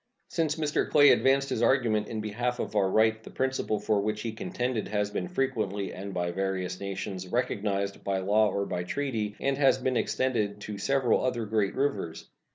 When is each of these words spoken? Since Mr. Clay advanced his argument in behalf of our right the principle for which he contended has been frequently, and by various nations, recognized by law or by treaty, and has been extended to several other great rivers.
Since 0.29 0.55
Mr. 0.55 0.89
Clay 0.89 1.11
advanced 1.11 1.49
his 1.49 1.61
argument 1.61 2.07
in 2.07 2.21
behalf 2.21 2.57
of 2.57 2.75
our 2.75 2.89
right 2.89 3.21
the 3.23 3.29
principle 3.29 3.79
for 3.79 4.01
which 4.01 4.21
he 4.23 4.31
contended 4.31 4.87
has 4.87 5.11
been 5.11 5.27
frequently, 5.27 5.93
and 5.93 6.11
by 6.11 6.31
various 6.31 6.79
nations, 6.79 7.27
recognized 7.27 8.03
by 8.03 8.17
law 8.17 8.49
or 8.49 8.65
by 8.65 8.83
treaty, 8.83 9.35
and 9.39 9.59
has 9.59 9.77
been 9.77 9.97
extended 9.97 10.59
to 10.61 10.79
several 10.79 11.23
other 11.23 11.45
great 11.45 11.75
rivers. 11.75 12.31